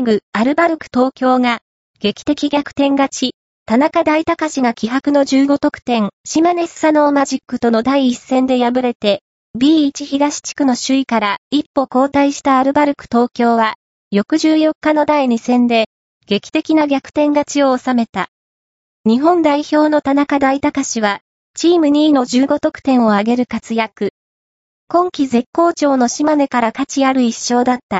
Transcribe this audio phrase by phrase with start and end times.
[0.00, 1.60] ーグ、アルバルク東京が、
[2.00, 3.34] 劇的逆転勝ち、
[3.66, 9.22] 田中大隆が気迫の15得点、島根スサノーマジックとの第一戦で敗れて、
[9.58, 13.74] B1 東地区の首位から一歩後退したアルバルク東京は、
[14.10, 15.86] 翌14日の第2戦で、
[16.26, 18.28] 劇的な逆転勝ちを収めた。
[19.06, 21.20] 日本代表の田中大隆は、
[21.54, 24.10] チーム2位の15得点を挙げる活躍。
[24.88, 27.98] 今季絶好調の島根から価値ある一勝だった。